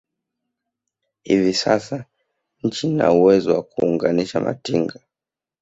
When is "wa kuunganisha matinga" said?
3.55-4.99